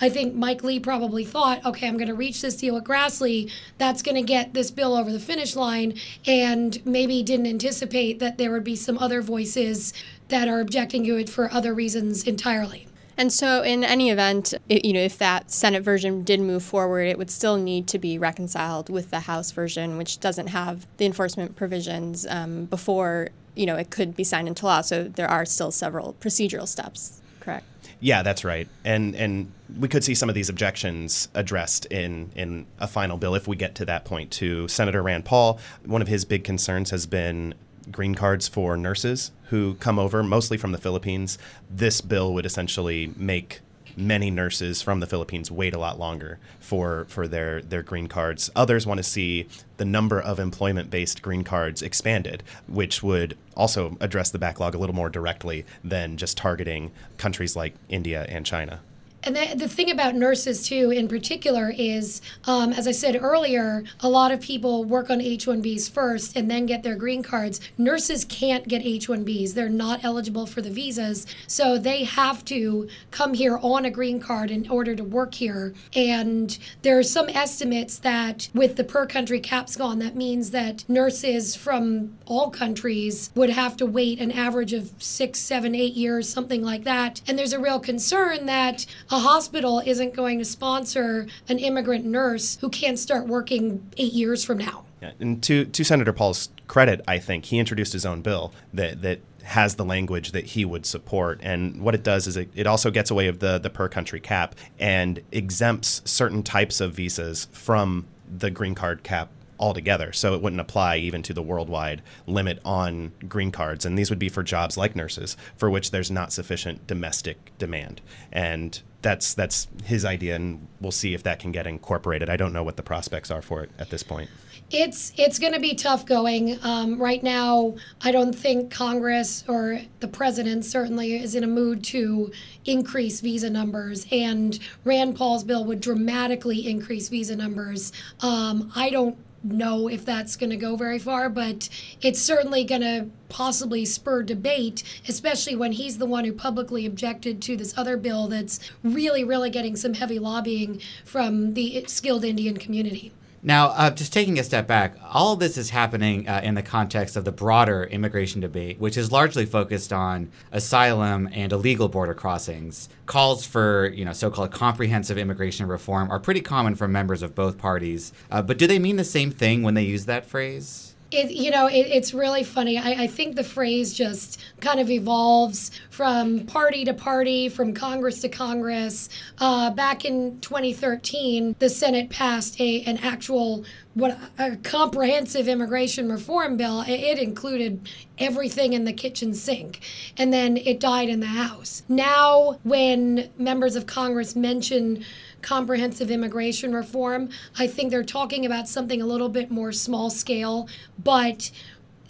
I 0.00 0.08
think 0.08 0.34
Mike 0.34 0.64
Lee 0.64 0.80
probably 0.80 1.24
thought, 1.24 1.64
okay, 1.64 1.88
I'm 1.88 1.96
going 1.96 2.08
to 2.08 2.14
reach 2.14 2.40
this 2.42 2.56
deal 2.56 2.74
with 2.74 2.84
Grassley. 2.84 3.50
That's 3.78 4.02
going 4.02 4.16
to 4.16 4.22
get 4.22 4.54
this 4.54 4.70
bill 4.70 4.96
over 4.96 5.12
the 5.12 5.20
finish 5.20 5.56
line, 5.56 5.94
and 6.26 6.84
maybe 6.86 7.22
didn't 7.22 7.46
anticipate 7.46 8.18
that 8.18 8.38
there 8.38 8.50
would 8.50 8.64
be 8.64 8.76
some 8.76 8.98
other 8.98 9.22
voices 9.22 9.92
that 10.28 10.48
are 10.48 10.60
objecting 10.60 11.04
to 11.04 11.16
it 11.16 11.28
for 11.28 11.52
other 11.52 11.74
reasons 11.74 12.24
entirely. 12.24 12.86
And 13.18 13.32
so, 13.32 13.62
in 13.62 13.84
any 13.84 14.10
event, 14.10 14.54
it, 14.68 14.84
you 14.84 14.92
know, 14.92 15.00
if 15.00 15.18
that 15.18 15.50
Senate 15.50 15.82
version 15.82 16.24
did 16.24 16.40
move 16.40 16.62
forward, 16.62 17.02
it 17.02 17.18
would 17.18 17.30
still 17.30 17.56
need 17.56 17.86
to 17.88 17.98
be 17.98 18.18
reconciled 18.18 18.88
with 18.88 19.10
the 19.10 19.20
House 19.20 19.50
version, 19.50 19.98
which 19.98 20.18
doesn't 20.18 20.48
have 20.48 20.86
the 20.96 21.04
enforcement 21.04 21.54
provisions 21.54 22.26
um, 22.26 22.64
before 22.64 23.28
you 23.54 23.66
know 23.66 23.76
it 23.76 23.90
could 23.90 24.16
be 24.16 24.24
signed 24.24 24.48
into 24.48 24.66
law. 24.66 24.80
So 24.80 25.04
there 25.04 25.28
are 25.28 25.44
still 25.44 25.70
several 25.70 26.16
procedural 26.20 26.66
steps. 26.66 27.20
Correct. 27.40 27.66
Yeah, 28.02 28.22
that's 28.24 28.44
right. 28.44 28.66
And 28.84 29.14
and 29.14 29.52
we 29.78 29.86
could 29.86 30.02
see 30.02 30.16
some 30.16 30.28
of 30.28 30.34
these 30.34 30.48
objections 30.48 31.28
addressed 31.34 31.86
in 31.86 32.32
in 32.34 32.66
a 32.80 32.88
final 32.88 33.16
bill 33.16 33.36
if 33.36 33.46
we 33.46 33.54
get 33.54 33.76
to 33.76 33.84
that 33.84 34.04
point. 34.04 34.32
To 34.32 34.66
Senator 34.66 35.00
Rand 35.02 35.24
Paul, 35.24 35.60
one 35.86 36.02
of 36.02 36.08
his 36.08 36.24
big 36.24 36.42
concerns 36.42 36.90
has 36.90 37.06
been 37.06 37.54
green 37.92 38.16
cards 38.16 38.48
for 38.48 38.76
nurses 38.76 39.30
who 39.50 39.74
come 39.74 40.00
over 40.00 40.22
mostly 40.24 40.56
from 40.56 40.72
the 40.72 40.78
Philippines. 40.78 41.38
This 41.70 42.00
bill 42.00 42.34
would 42.34 42.44
essentially 42.44 43.12
make 43.16 43.60
many 43.96 44.30
nurses 44.30 44.82
from 44.82 45.00
the 45.00 45.06
Philippines 45.06 45.50
wait 45.50 45.74
a 45.74 45.78
lot 45.78 45.98
longer 45.98 46.38
for 46.60 47.06
for 47.08 47.28
their 47.28 47.60
their 47.62 47.82
green 47.82 48.08
cards. 48.08 48.50
Others 48.54 48.86
want 48.86 48.98
to 48.98 49.04
see 49.04 49.48
the 49.76 49.84
number 49.84 50.20
of 50.20 50.38
employment-based 50.38 51.22
green 51.22 51.44
cards 51.44 51.82
expanded, 51.82 52.42
which 52.68 53.02
would 53.02 53.36
also 53.56 53.96
address 54.00 54.30
the 54.30 54.38
backlog 54.38 54.74
a 54.74 54.78
little 54.78 54.94
more 54.94 55.10
directly 55.10 55.64
than 55.82 56.16
just 56.16 56.36
targeting 56.36 56.90
countries 57.16 57.56
like 57.56 57.74
India 57.88 58.24
and 58.28 58.46
China. 58.46 58.80
And 59.24 59.36
the, 59.36 59.54
the 59.54 59.68
thing 59.68 59.90
about 59.90 60.16
nurses, 60.16 60.66
too, 60.66 60.90
in 60.90 61.06
particular, 61.06 61.72
is 61.76 62.20
um, 62.44 62.72
as 62.72 62.88
I 62.88 62.90
said 62.90 63.16
earlier, 63.20 63.84
a 64.00 64.08
lot 64.08 64.32
of 64.32 64.40
people 64.40 64.84
work 64.84 65.10
on 65.10 65.20
H 65.20 65.46
1Bs 65.46 65.90
first 65.90 66.36
and 66.36 66.50
then 66.50 66.66
get 66.66 66.82
their 66.82 66.96
green 66.96 67.22
cards. 67.22 67.60
Nurses 67.78 68.24
can't 68.24 68.66
get 68.66 68.82
H 68.82 69.06
1Bs, 69.06 69.54
they're 69.54 69.68
not 69.68 70.02
eligible 70.02 70.46
for 70.46 70.60
the 70.60 70.70
visas. 70.70 71.26
So 71.46 71.78
they 71.78 72.04
have 72.04 72.44
to 72.46 72.88
come 73.10 73.34
here 73.34 73.58
on 73.58 73.84
a 73.84 73.90
green 73.90 74.18
card 74.18 74.50
in 74.50 74.68
order 74.68 74.96
to 74.96 75.04
work 75.04 75.34
here. 75.34 75.72
And 75.94 76.58
there 76.82 76.98
are 76.98 77.04
some 77.04 77.28
estimates 77.28 77.98
that 77.98 78.48
with 78.54 78.76
the 78.76 78.84
per 78.84 79.06
country 79.06 79.38
caps 79.38 79.76
gone, 79.76 80.00
that 80.00 80.16
means 80.16 80.50
that 80.50 80.84
nurses 80.88 81.54
from 81.54 82.18
all 82.26 82.50
countries 82.50 83.30
would 83.34 83.50
have 83.50 83.76
to 83.76 83.86
wait 83.86 84.18
an 84.18 84.32
average 84.32 84.72
of 84.72 84.90
six, 84.98 85.38
seven, 85.38 85.74
eight 85.74 85.94
years, 85.94 86.28
something 86.28 86.62
like 86.62 86.84
that. 86.84 87.20
And 87.28 87.38
there's 87.38 87.52
a 87.52 87.60
real 87.60 87.78
concern 87.78 88.46
that 88.46 88.84
a 89.12 89.18
hospital 89.18 89.82
isn't 89.84 90.14
going 90.14 90.38
to 90.38 90.44
sponsor 90.44 91.26
an 91.48 91.58
immigrant 91.58 92.04
nurse 92.04 92.56
who 92.60 92.70
can't 92.70 92.98
start 92.98 93.26
working 93.28 93.86
eight 93.98 94.14
years 94.14 94.42
from 94.42 94.58
now. 94.58 94.84
Yeah, 95.02 95.12
and 95.20 95.42
to 95.44 95.66
to 95.66 95.84
Senator 95.84 96.12
Paul's 96.12 96.48
credit, 96.66 97.02
I 97.06 97.18
think 97.18 97.44
he 97.44 97.58
introduced 97.58 97.92
his 97.92 98.06
own 98.06 98.22
bill 98.22 98.52
that 98.72 99.02
that 99.02 99.20
has 99.42 99.74
the 99.74 99.84
language 99.84 100.32
that 100.32 100.46
he 100.46 100.64
would 100.64 100.86
support. 100.86 101.40
And 101.42 101.82
what 101.82 101.94
it 101.94 102.04
does 102.04 102.26
is 102.26 102.36
it, 102.36 102.48
it 102.54 102.66
also 102.66 102.90
gets 102.90 103.10
away 103.10 103.26
of 103.26 103.40
the 103.40 103.58
the 103.58 103.70
per 103.70 103.88
country 103.88 104.20
cap 104.20 104.54
and 104.78 105.20
exempts 105.30 106.00
certain 106.04 106.42
types 106.42 106.80
of 106.80 106.94
visas 106.94 107.48
from 107.52 108.06
the 108.38 108.50
green 108.50 108.74
card 108.74 109.02
cap 109.02 109.28
altogether. 109.60 110.12
So 110.12 110.34
it 110.34 110.42
wouldn't 110.42 110.60
apply 110.60 110.96
even 110.96 111.22
to 111.24 111.34
the 111.34 111.42
worldwide 111.42 112.02
limit 112.26 112.60
on 112.64 113.12
green 113.28 113.52
cards. 113.52 113.84
And 113.84 113.98
these 113.98 114.10
would 114.10 114.18
be 114.18 114.28
for 114.28 114.42
jobs 114.42 114.76
like 114.76 114.96
nurses, 114.96 115.36
for 115.56 115.68
which 115.68 115.90
there's 115.90 116.10
not 116.10 116.32
sufficient 116.32 116.86
domestic 116.86 117.56
demand. 117.58 118.00
And 118.32 118.80
that's 119.02 119.34
that's 119.34 119.68
his 119.84 120.04
idea, 120.04 120.36
and 120.36 120.66
we'll 120.80 120.92
see 120.92 121.12
if 121.14 121.22
that 121.24 121.40
can 121.40 121.52
get 121.52 121.66
incorporated. 121.66 122.30
I 122.30 122.36
don't 122.36 122.52
know 122.52 122.62
what 122.62 122.76
the 122.76 122.82
prospects 122.82 123.30
are 123.30 123.42
for 123.42 123.62
it 123.62 123.70
at 123.78 123.90
this 123.90 124.02
point. 124.02 124.30
It's 124.70 125.12
it's 125.18 125.38
going 125.38 125.52
to 125.52 125.60
be 125.60 125.74
tough 125.74 126.06
going. 126.06 126.58
Um, 126.62 127.00
right 127.00 127.22
now, 127.22 127.74
I 128.00 128.12
don't 128.12 128.32
think 128.32 128.70
Congress 128.70 129.44
or 129.46 129.80
the 130.00 130.08
president 130.08 130.64
certainly 130.64 131.22
is 131.22 131.34
in 131.34 131.44
a 131.44 131.48
mood 131.48 131.84
to 131.84 132.32
increase 132.64 133.20
visa 133.20 133.50
numbers, 133.50 134.06
and 134.10 134.58
Rand 134.84 135.16
Paul's 135.16 135.44
bill 135.44 135.64
would 135.64 135.80
dramatically 135.80 136.66
increase 136.66 137.08
visa 137.08 137.36
numbers. 137.36 137.92
Um, 138.20 138.72
I 138.74 138.88
don't 138.90 139.18
know 139.44 139.88
if 139.88 140.04
that's 140.04 140.36
going 140.36 140.50
to 140.50 140.56
go 140.56 140.76
very 140.76 140.98
far, 140.98 141.28
but 141.28 141.68
it's 142.00 142.20
certainly 142.20 142.64
going 142.64 142.80
to 142.82 143.08
possibly 143.28 143.84
spur 143.84 144.22
debate, 144.22 144.82
especially 145.08 145.56
when 145.56 145.72
he's 145.72 145.98
the 145.98 146.06
one 146.06 146.24
who 146.24 146.32
publicly 146.32 146.86
objected 146.86 147.40
to 147.42 147.56
this 147.56 147.76
other 147.76 147.96
bill 147.96 148.28
that's 148.28 148.60
really, 148.82 149.24
really 149.24 149.50
getting 149.50 149.76
some 149.76 149.94
heavy 149.94 150.18
lobbying 150.18 150.80
from 151.04 151.54
the 151.54 151.84
skilled 151.86 152.24
Indian 152.24 152.56
community. 152.56 153.12
Now, 153.44 153.70
uh, 153.70 153.90
just 153.90 154.12
taking 154.12 154.38
a 154.38 154.44
step 154.44 154.68
back, 154.68 154.94
all 155.02 155.34
this 155.34 155.58
is 155.58 155.70
happening 155.70 156.28
uh, 156.28 156.42
in 156.44 156.54
the 156.54 156.62
context 156.62 157.16
of 157.16 157.24
the 157.24 157.32
broader 157.32 157.82
immigration 157.82 158.40
debate, 158.40 158.78
which 158.78 158.96
is 158.96 159.10
largely 159.10 159.46
focused 159.46 159.92
on 159.92 160.30
asylum 160.52 161.28
and 161.32 161.52
illegal 161.52 161.88
border 161.88 162.14
crossings. 162.14 162.88
Calls 163.06 163.44
for, 163.44 163.88
you 163.88 164.04
know, 164.04 164.12
so-called 164.12 164.52
comprehensive 164.52 165.18
immigration 165.18 165.66
reform 165.66 166.08
are 166.12 166.20
pretty 166.20 166.40
common 166.40 166.76
from 166.76 166.92
members 166.92 167.20
of 167.20 167.34
both 167.34 167.58
parties. 167.58 168.12
Uh, 168.30 168.42
but 168.42 168.58
do 168.58 168.68
they 168.68 168.78
mean 168.78 168.94
the 168.94 169.02
same 169.02 169.32
thing 169.32 169.64
when 169.64 169.74
they 169.74 169.82
use 169.82 170.04
that 170.04 170.24
phrase? 170.24 170.91
It, 171.12 171.30
you 171.30 171.50
know, 171.50 171.66
it, 171.66 171.86
it's 171.86 172.14
really 172.14 172.44
funny. 172.44 172.78
I, 172.78 173.04
I 173.04 173.06
think 173.06 173.36
the 173.36 173.44
phrase 173.44 173.92
just 173.92 174.40
kind 174.60 174.80
of 174.80 174.90
evolves 174.90 175.70
from 175.90 176.46
party 176.46 176.84
to 176.84 176.94
party, 176.94 177.48
from 177.48 177.74
Congress 177.74 178.20
to 178.20 178.28
Congress. 178.28 179.08
Uh, 179.38 179.70
back 179.70 180.04
in 180.04 180.40
2013, 180.40 181.56
the 181.58 181.68
Senate 181.68 182.10
passed 182.10 182.60
a 182.60 182.82
an 182.82 182.98
actual 182.98 183.64
what 183.94 184.18
a 184.38 184.56
comprehensive 184.56 185.48
immigration 185.48 186.10
reform 186.10 186.56
bill. 186.56 186.80
It, 186.82 186.92
it 186.92 187.18
included 187.18 187.88
everything 188.18 188.72
in 188.72 188.84
the 188.84 188.92
kitchen 188.92 189.34
sink, 189.34 189.80
and 190.16 190.32
then 190.32 190.56
it 190.56 190.80
died 190.80 191.08
in 191.08 191.20
the 191.20 191.26
House. 191.26 191.82
Now, 191.88 192.58
when 192.62 193.30
members 193.36 193.76
of 193.76 193.86
Congress 193.86 194.34
mention 194.34 195.04
comprehensive 195.42 196.10
immigration 196.10 196.72
reform. 196.72 197.28
I 197.58 197.66
think 197.66 197.90
they're 197.90 198.04
talking 198.04 198.46
about 198.46 198.68
something 198.68 199.02
a 199.02 199.06
little 199.06 199.28
bit 199.28 199.50
more 199.50 199.72
small 199.72 200.08
scale, 200.10 200.68
but 201.02 201.50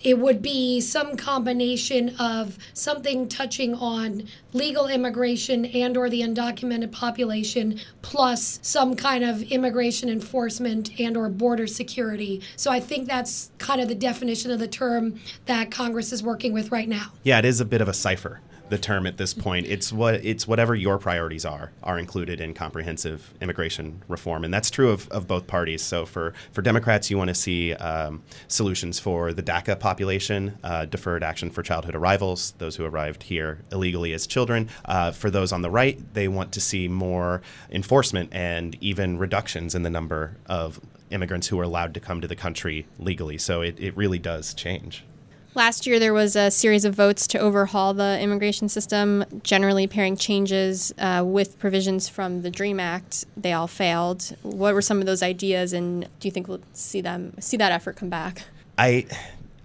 it 0.02 0.18
would 0.18 0.42
be 0.42 0.80
some 0.80 1.16
combination 1.16 2.14
of 2.16 2.58
something 2.74 3.28
touching 3.28 3.74
on 3.74 4.26
legal 4.52 4.88
immigration 4.88 5.64
and 5.66 5.96
or 5.96 6.10
the 6.10 6.22
undocumented 6.22 6.90
population 6.90 7.78
plus 8.02 8.58
some 8.62 8.96
kind 8.96 9.22
of 9.24 9.42
immigration 9.44 10.08
enforcement 10.08 10.98
and 11.00 11.16
or 11.16 11.28
border 11.28 11.66
security. 11.66 12.42
So 12.56 12.70
i 12.70 12.80
think 12.80 13.06
that's 13.06 13.50
kind 13.58 13.80
of 13.80 13.88
the 13.88 13.94
definition 13.94 14.50
of 14.50 14.58
the 14.58 14.68
term 14.68 15.20
that 15.46 15.70
congress 15.70 16.12
is 16.12 16.22
working 16.22 16.52
with 16.52 16.72
right 16.72 16.88
now. 16.88 17.12
Yeah 17.22 17.38
it 17.38 17.44
is 17.44 17.60
a 17.60 17.64
bit 17.64 17.80
of 17.80 17.88
a 17.88 17.94
cipher 17.94 18.40
the 18.72 18.78
term 18.78 19.06
at 19.06 19.18
this 19.18 19.34
point. 19.34 19.66
It's 19.66 19.92
what 19.92 20.14
it's 20.24 20.48
whatever 20.48 20.74
your 20.74 20.96
priorities 20.96 21.44
are 21.44 21.72
are 21.82 21.98
included 21.98 22.40
in 22.40 22.54
comprehensive 22.54 23.34
immigration 23.42 24.02
reform, 24.08 24.44
and 24.44 24.52
that's 24.52 24.70
true 24.70 24.88
of, 24.88 25.06
of 25.10 25.28
both 25.28 25.46
parties. 25.46 25.82
So 25.82 26.06
for 26.06 26.32
for 26.52 26.62
Democrats, 26.62 27.10
you 27.10 27.18
want 27.18 27.28
to 27.28 27.34
see 27.34 27.74
um, 27.74 28.22
solutions 28.48 28.98
for 28.98 29.34
the 29.34 29.42
DACA 29.42 29.78
population, 29.78 30.58
uh, 30.64 30.86
deferred 30.86 31.22
action 31.22 31.50
for 31.50 31.62
childhood 31.62 31.94
arrivals, 31.94 32.54
those 32.56 32.74
who 32.74 32.86
arrived 32.86 33.24
here 33.24 33.58
illegally 33.70 34.14
as 34.14 34.26
children. 34.26 34.70
Uh, 34.86 35.12
for 35.12 35.30
those 35.30 35.52
on 35.52 35.60
the 35.60 35.70
right, 35.70 36.00
they 36.14 36.26
want 36.26 36.50
to 36.52 36.60
see 36.60 36.88
more 36.88 37.42
enforcement 37.70 38.30
and 38.32 38.78
even 38.80 39.18
reductions 39.18 39.74
in 39.74 39.82
the 39.82 39.90
number 39.90 40.38
of 40.46 40.80
immigrants 41.10 41.48
who 41.48 41.60
are 41.60 41.64
allowed 41.64 41.92
to 41.92 42.00
come 42.00 42.22
to 42.22 42.26
the 42.26 42.36
country 42.36 42.86
legally. 42.98 43.36
So 43.36 43.60
it, 43.60 43.78
it 43.78 43.94
really 43.98 44.18
does 44.18 44.54
change. 44.54 45.04
Last 45.54 45.86
year, 45.86 45.98
there 45.98 46.14
was 46.14 46.34
a 46.34 46.50
series 46.50 46.86
of 46.86 46.94
votes 46.94 47.26
to 47.28 47.38
overhaul 47.38 47.92
the 47.92 48.18
immigration 48.18 48.70
system, 48.70 49.22
generally 49.42 49.86
pairing 49.86 50.16
changes 50.16 50.94
uh, 50.98 51.22
with 51.26 51.58
provisions 51.58 52.08
from 52.08 52.40
the 52.40 52.50
DREAM 52.50 52.80
Act. 52.80 53.26
They 53.36 53.52
all 53.52 53.66
failed. 53.66 54.34
What 54.42 54.72
were 54.72 54.80
some 54.80 55.00
of 55.00 55.04
those 55.04 55.22
ideas, 55.22 55.74
and 55.74 56.08
do 56.20 56.28
you 56.28 56.32
think 56.32 56.48
we'll 56.48 56.62
see 56.72 57.02
them 57.02 57.34
see 57.38 57.58
that 57.58 57.70
effort 57.70 57.96
come 57.96 58.08
back? 58.08 58.44
I, 58.78 59.06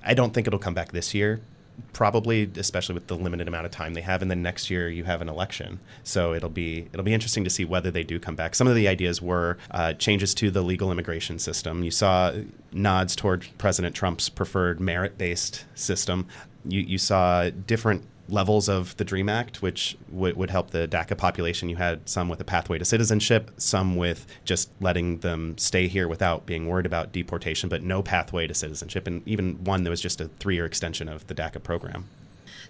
I 0.03 0.13
don't 0.13 0.34
think 0.34 0.46
it'll 0.46 0.60
come 0.60 0.74
back 0.74 0.91
this 0.91 1.13
year 1.13 1.39
probably 1.94 2.50
especially 2.58 2.94
with 2.94 3.08
the 3.08 3.16
limited 3.16 3.48
amount 3.48 3.66
of 3.66 3.72
time 3.72 3.94
they 3.94 4.02
have 4.02 4.22
and 4.22 4.30
then 4.30 4.42
next 4.42 4.70
year 4.70 4.90
you 4.90 5.04
have 5.04 5.22
an 5.22 5.30
election. 5.30 5.80
So 6.04 6.34
it'll 6.34 6.50
be 6.50 6.88
it'll 6.94 7.04
be 7.04 7.14
interesting 7.14 7.44
to 7.44 7.50
see 7.50 7.66
whether 7.66 7.92
they 7.92 8.04
do 8.04 8.20
come 8.20 8.36
back. 8.36 8.56
Some 8.56 8.68
of 8.68 8.76
the 8.76 8.88
ideas 8.88 9.22
were 9.22 9.58
uh, 9.72 9.94
changes 9.94 10.34
to 10.36 10.52
the 10.52 10.62
legal 10.62 10.92
immigration 10.92 11.40
system. 11.40 11.84
You 11.84 11.92
saw 11.92 12.34
nods 12.72 13.16
toward 13.16 13.48
president 13.58 13.96
trump's 13.96 14.30
preferred 14.30 14.80
merit-based 14.80 15.66
system. 15.76 16.28
You, 16.66 16.82
you 16.82 16.98
saw 16.98 17.50
different 17.50 18.04
levels 18.30 18.68
of 18.70 18.96
the 18.98 19.06
DREAM 19.06 19.30
Act, 19.30 19.62
which 19.62 19.98
w- 20.12 20.36
would 20.36 20.50
help 20.50 20.72
the 20.72 20.88
DACA 20.88 21.18
population. 21.18 21.70
You 21.70 21.78
had 21.78 22.08
some 22.08 22.30
with 22.30 22.40
a 22.42 22.44
pathway 22.44 22.78
to 22.78 22.86
citizenship, 22.86 23.52
some 23.58 23.96
with 23.96 24.26
just 24.46 24.70
letting 24.80 25.20
them 25.20 25.58
stay 25.58 25.88
here 25.88 26.08
without 26.08 26.46
being 26.46 26.68
worried 26.68 26.86
about 26.86 27.12
deportation, 27.12 27.70
but 27.70 27.84
no 27.84 28.02
pathway 28.02 28.48
to 28.48 28.54
citizenship, 28.54 29.08
and 29.08 29.28
even 29.28 29.64
one 29.64 29.84
that 29.84 29.90
was 29.90 30.02
just 30.02 30.22
a 30.22 30.28
three 30.40 30.56
year 30.56 30.66
extension 30.66 31.08
of 31.10 31.26
the 31.28 31.36
DACA 31.36 31.62
program. 31.64 32.06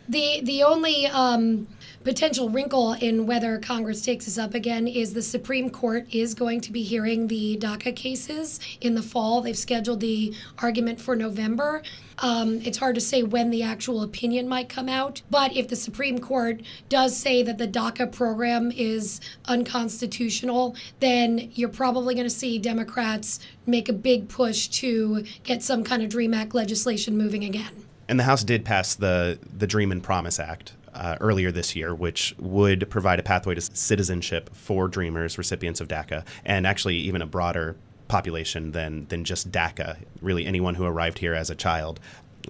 The 0.10 0.42
the 0.44 0.64
only 0.64 1.06
um, 1.08 1.68
potential 2.04 2.50
wrinkle 2.50 2.94
in 2.94 3.26
whether 3.28 3.58
Congress 3.60 4.02
takes 4.02 4.26
this 4.26 4.38
up 4.38 4.54
again 4.54 4.88
is 4.88 5.14
the 5.14 5.22
Supreme 5.22 5.70
Court 5.70 6.08
is 6.10 6.34
going 6.34 6.62
to 6.62 6.72
be 6.72 6.82
hearing 6.82 7.28
the 7.28 7.58
DACA 7.58 7.96
cases 7.96 8.60
in 8.80 8.96
the 8.96 9.02
fall. 9.02 9.42
They've 9.42 9.58
scheduled 9.58 10.00
the 10.00 10.34
argument 10.60 11.02
for 11.02 11.16
November. 11.16 11.82
Um, 12.20 12.62
it's 12.64 12.78
hard 12.78 12.96
to 12.96 13.02
say 13.02 13.24
when 13.24 13.50
the 13.50 13.62
actual 13.62 14.02
opinion 14.02 14.48
might 14.48 14.70
come 14.70 14.90
out, 14.90 15.22
but 15.30 15.56
if 15.56 15.68
the 15.68 15.76
Supreme 15.76 16.18
Court 16.18 16.62
does 16.88 17.16
say 17.16 17.44
that 17.44 17.58
the 17.58 17.68
DACA 17.68 18.12
program 18.12 18.72
is 18.72 19.20
unconstitutional, 19.46 20.76
then 21.00 21.52
you're 21.54 21.70
probably 21.70 22.16
going 22.16 22.26
to 22.26 22.34
see 22.34 22.58
Democrats 22.58 23.40
make 23.66 23.90
a 23.90 23.94
big 23.94 24.30
push 24.30 24.68
to 24.70 25.26
get 25.44 25.62
some 25.62 25.84
kind 25.84 26.02
of 26.02 26.10
DREAM 26.10 26.34
Act 26.34 26.56
legislation 26.56 27.18
moving 27.18 27.44
again. 27.44 27.87
And 28.10 28.20
the 28.20 28.24
House 28.24 28.44
did 28.44 28.64
pass 28.66 28.96
the 28.96 29.40
the 29.58 29.68
Dream 29.68 29.92
and 29.92 30.04
Promise 30.04 30.40
Act 30.40 30.74
uh, 30.94 31.18
earlier 31.20 31.52
this 31.52 31.76
year, 31.76 31.94
which 31.94 32.36
would 32.40 32.90
provide 32.90 33.20
a 33.20 33.24
pathway 33.24 33.56
to 33.56 33.62
citizenship 33.62 34.50
for 34.54 34.88
Dreamers, 34.88 35.38
recipients 35.38 35.82
of 35.82 35.88
DACA, 35.88 36.26
and 36.46 36.66
actually 36.66 36.96
even 36.96 37.22
a 37.22 37.28
broader 37.28 37.76
population 38.08 38.72
than 38.72 39.08
than 39.08 39.24
just 39.24 39.52
DACA. 39.52 39.98
Really, 40.22 40.46
anyone 40.46 40.76
who 40.76 40.86
arrived 40.86 41.20
here 41.20 41.34
as 41.34 41.50
a 41.50 41.56
child 41.56 42.00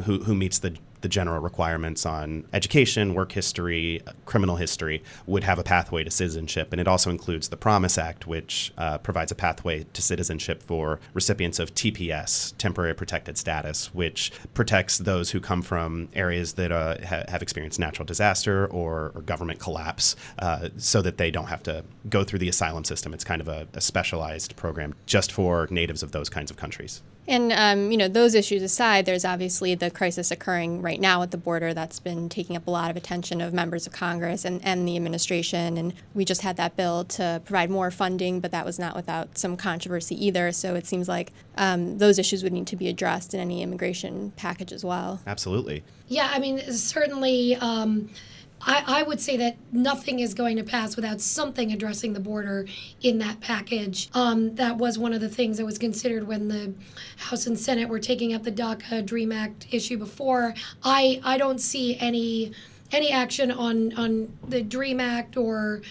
who, 0.06 0.20
who 0.24 0.36
meets 0.36 0.60
the 0.60 0.76
the 1.02 1.10
general 1.10 1.40
requirements 1.42 2.06
on 2.06 2.46
education, 2.54 3.14
work 3.14 3.32
history, 3.32 4.02
criminal 4.26 4.56
history 4.56 5.04
would 5.26 5.44
have 5.44 5.60
a 5.60 5.64
pathway 5.64 6.04
to 6.04 6.12
citizenship. 6.12 6.70
And 6.72 6.82
it 6.82 6.88
also 6.88 7.10
includes 7.10 7.50
the 7.50 7.58
Promise 7.58 7.98
Act, 7.98 8.28
which 8.28 8.74
uh, 8.78 8.98
provides 9.00 9.32
a 9.32 9.36
pathway 9.36 9.86
to 9.94 10.02
citizenship 10.02 10.64
for 10.64 11.00
recipients 11.14 11.60
of 11.60 11.74
TPS, 11.74 12.54
temporary 12.58 12.94
protected 12.94 13.38
status, 13.38 13.94
which 13.94 14.32
protects 14.54 14.98
those 14.98 15.32
who 15.32 15.40
come 15.40 15.62
from 15.62 16.10
areas 16.14 16.54
that 16.54 16.72
uh, 16.72 16.98
ha- 17.06 17.24
have 17.28 17.42
experienced 17.42 17.80
natural 17.80 18.06
disaster 18.06 18.68
or, 18.68 19.12
or 19.16 19.22
government 19.22 19.60
collapse 19.60 20.16
uh, 20.40 20.70
so 20.78 21.02
that 21.02 21.18
they 21.18 21.32
don't 21.32 21.48
have 21.48 21.64
to 21.64 21.84
go 22.10 22.24
through 22.24 22.40
the 22.40 22.50
asylum 22.50 22.84
system. 22.84 23.14
It's 23.14 23.24
kind 23.24 23.42
of 23.42 23.48
a, 23.48 23.68
a 23.74 23.82
specialized 23.82 24.56
program 24.56 24.96
just 25.06 25.32
for 25.32 25.68
natives 25.70 26.04
of 26.04 26.12
those 26.12 26.30
kinds 26.30 26.52
of 26.52 26.58
countries. 26.58 27.02
And 27.28 27.52
um, 27.52 27.92
you 27.92 27.98
know, 27.98 28.08
those 28.08 28.36
issues 28.36 28.64
aside, 28.64 29.06
there's 29.06 29.26
obviously 29.26 29.76
the 29.76 29.92
crisis 29.92 30.32
occurring 30.32 30.82
right 30.82 31.00
now 31.00 31.22
at 31.22 31.32
the 31.32 31.38
border 31.38 31.74
that's 31.74 32.00
been 32.00 32.30
taking 32.30 32.56
up 32.56 32.68
a 32.68 32.72
lot 32.72 32.90
of 32.90 32.96
attention 32.96 33.42
of 33.42 33.54
members 33.54 33.86
of 33.86 33.94
Congress 33.94 34.46
and, 34.46 34.64
and 34.64 34.88
the 34.88 34.96
administration. 34.96 35.78
And 35.78 35.94
we 36.14 36.24
just 36.24 36.42
had 36.42 36.56
that 36.58 36.78
bill 36.78 37.04
to 37.06 37.42
provide 37.44 37.70
more 37.70 37.92
funding, 37.92 38.40
but 38.40 38.52
that 38.52 38.66
was 38.66 38.80
not 38.80 38.96
without 38.96 39.38
some 39.38 39.58
controversy 39.58 40.26
either. 40.26 40.52
So 40.52 40.76
it 40.76 40.86
seems 40.86 41.10
like 41.10 41.34
um, 41.58 41.98
those 41.98 42.18
issues 42.18 42.44
would 42.44 42.54
need 42.54 42.68
to 42.68 42.76
be 42.76 42.88
addressed 42.88 43.34
in 43.34 43.40
any 43.40 43.62
immigration 43.62 44.32
package 44.38 44.72
as 44.72 44.86
well. 44.86 45.20
Absolutely. 45.28 45.84
Yeah, 46.08 46.30
I 46.32 46.40
mean, 46.40 46.60
certainly. 46.72 47.56
Um, 47.58 48.10
I, 48.62 48.84
I, 48.88 49.04
would 49.04 49.22
say 49.22 49.38
that 49.38 49.58
nothing 49.72 50.20
is 50.20 50.34
going 50.34 50.58
to 50.58 50.64
pass 50.64 50.96
without 50.96 51.22
something 51.22 51.72
addressing 51.72 52.14
the 52.14 52.20
border 52.20 52.66
in 53.02 53.20
that 53.20 53.40
package. 53.40 54.10
Um, 54.14 54.56
that 54.56 54.78
was 54.78 54.98
one 54.98 55.14
of 55.14 55.22
the 55.22 55.30
things 55.30 55.58
that 55.58 55.66
was 55.66 55.78
considered 55.78 56.28
when 56.28 56.48
the 56.48 56.74
House 57.18 57.48
and 57.48 57.58
Senate 57.58 57.88
were 57.88 58.00
taking 58.00 58.34
up 58.34 58.44
the 58.44 58.52
DACA 58.52 59.06
Dream 59.06 59.32
Act 59.32 59.68
issue 59.72 59.98
before. 59.98 60.54
I 60.84 61.22
I 61.24 61.38
don't 61.38 61.60
see 61.60 61.98
any 62.00 62.52
any 62.92 63.12
action 63.12 63.52
on 63.52 63.94
on 63.94 64.38
the 64.48 64.62
Dream 64.62 65.00
Act 65.00 65.38
or 65.38 65.82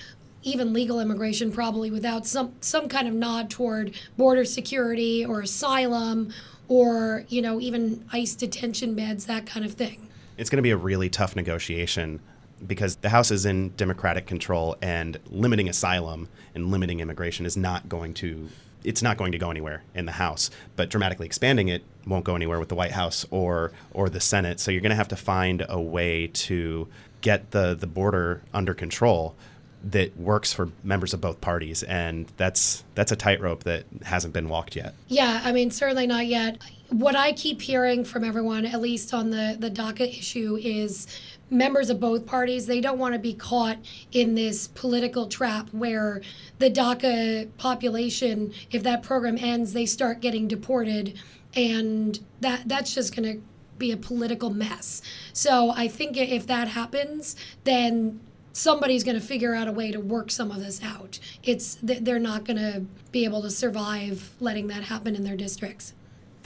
even 0.43 0.73
legal 0.73 1.01
immigration 1.01 1.51
probably 1.51 1.91
without 1.91 2.27
some 2.27 2.55
some 2.61 2.89
kind 2.89 3.09
of 3.09 3.15
nod 3.15 3.51
toward 3.51 3.95
border 4.17 4.45
security 4.45 5.25
or 5.25 5.41
asylum 5.41 6.33
or 6.69 7.25
you 7.29 7.43
know 7.43 7.61
even 7.61 8.05
ICE 8.13 8.35
detention 8.35 8.95
beds 8.95 9.27
that 9.27 9.47
kind 9.47 9.65
of 9.65 9.75
thing. 9.75 10.09
It's 10.37 10.51
going 10.51 10.59
to 10.59 10.63
be 10.63 10.71
a 10.71 10.77
really 10.77 11.09
tough 11.09 11.35
negotiation 11.35 12.21
because 12.65 12.97
the 12.97 13.09
House 13.09 13.31
is 13.31 13.47
in 13.47 13.71
Democratic 13.77 14.27
control, 14.27 14.77
and 14.81 15.19
limiting 15.31 15.69
asylum 15.69 16.29
and 16.55 16.71
limiting 16.71 17.01
immigration 17.01 17.47
is 17.47 17.57
not 17.57 17.89
going 17.89 18.15
to 18.15 18.49
it's 18.85 19.03
not 19.03 19.17
going 19.17 19.33
to 19.33 19.39
go 19.39 19.51
anywhere 19.51 19.83
in 19.97 20.07
the 20.07 20.13
House. 20.13 20.49
But 20.77 20.91
dramatically 20.91 21.27
expanding 21.27 21.69
it 21.69 21.83
won't 22.07 22.25
go 22.25 22.37
anywhere 22.37 22.61
with 22.61 22.69
the 22.69 22.77
White 22.77 22.93
House 22.93 23.27
or 23.31 23.73
or 23.93 24.09
the 24.09 24.21
Senate. 24.21 24.61
So 24.61 24.71
you're 24.71 24.81
going 24.81 24.91
to 24.91 24.97
have 24.97 25.09
to 25.09 25.17
find 25.17 25.65
a 25.69 25.81
way 25.81 26.29
to 26.29 26.89
get 27.21 27.51
the 27.51 27.75
the 27.75 27.87
border 27.87 28.43
under 28.55 28.75
control 28.75 29.35
that 29.83 30.17
works 30.17 30.53
for 30.53 30.71
members 30.83 31.15
of 31.15 31.21
both 31.21 31.41
parties 31.41 31.83
and 31.85 32.27
that's 32.37 32.83
that's 32.95 33.13
a 33.13 33.17
tightrope 33.17 33.63
that 33.65 33.85
hasn't 34.05 34.33
been 34.33 34.49
walked 34.49 34.75
yet 34.75 34.95
yeah 35.07 35.41
i 35.45 35.53
mean 35.53 35.71
certainly 35.71 36.07
not 36.07 36.27
yet 36.27 36.59
what 36.89 37.15
i 37.15 37.33
keep 37.33 37.61
hearing 37.61 38.05
from 38.05 38.25
everyone 38.25 38.67
at 38.67 38.81
least 38.81 39.15
on 39.15 39.31
the 39.31 39.57
the 39.61 39.71
daca 39.71 40.01
issue 40.01 40.59
is 40.61 41.07
members 41.51 41.91
of 41.91 42.01
both 42.01 42.27
parties 42.27 42.67
they 42.67 42.81
don't 42.81 42.99
want 42.99 43.15
to 43.15 43.19
be 43.19 43.35
caught 43.35 43.79
in 44.13 44.35
this 44.35 44.69
political 44.69 45.27
trap 45.29 45.69
where 45.73 46.21
the 46.59 46.71
DACA 46.71 47.49
population, 47.59 48.53
if 48.71 48.83
that 48.83 49.03
program 49.03 49.39
ends, 49.39 49.73
they 49.73 49.87
start 49.87 50.21
getting 50.21 50.49
deported, 50.49 51.19
and 51.55 52.21
that 52.41 52.63
that's 52.67 52.95
just 52.95 53.15
going 53.15 53.33
to 53.35 53.43
be 53.79 53.93
a 53.93 53.97
political 53.97 54.51
mess. 54.51 55.03
So 55.33 55.71
I 55.71 55.89
think 55.89 56.17
if 56.17 56.47
that 56.47 56.69
happens, 56.69 57.37
then 57.65 58.21
somebody's 58.53 59.05
going 59.05 59.21
to 59.21 59.25
figure 59.25 59.55
out 59.55 59.69
a 59.69 59.73
way 59.73 59.93
to 59.93 60.01
work 60.01 60.31
some 60.31 60.51
of 60.51 60.61
this 60.61 60.83
out. 60.83 61.19
It's 61.43 61.77
they're 61.83 62.19
not 62.19 62.45
going 62.45 62.57
to 62.57 62.87
be 63.13 63.25
able 63.25 63.43
to 63.43 63.51
survive 63.51 64.31
letting 64.41 64.69
that 64.69 64.85
happen 64.85 65.15
in 65.15 65.25
their 65.25 65.37
districts. 65.37 65.93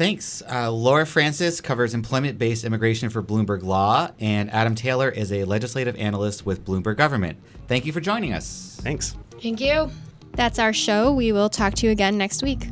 Thanks. 0.00 0.42
Uh, 0.50 0.73
Laura 0.73 1.04
Francis 1.04 1.61
covers 1.61 1.92
employment 1.92 2.38
based 2.38 2.64
immigration 2.64 3.11
for 3.11 3.23
Bloomberg 3.23 3.62
Law, 3.62 4.09
and 4.19 4.50
Adam 4.50 4.75
Taylor 4.75 5.11
is 5.11 5.30
a 5.30 5.45
legislative 5.45 5.95
analyst 5.97 6.47
with 6.47 6.64
Bloomberg 6.64 6.97
Government. 6.97 7.37
Thank 7.69 7.85
you 7.85 7.92
for 7.92 8.00
joining 8.00 8.33
us. 8.33 8.78
Thanks. 8.80 9.14
Thank 9.42 9.61
you. 9.61 9.90
That's 10.33 10.59
our 10.59 10.73
show. 10.73 11.12
We 11.12 11.33
will 11.33 11.50
talk 11.50 11.75
to 11.75 11.87
you 11.87 11.92
again 11.92 12.16
next 12.16 12.42
week. 12.42 12.71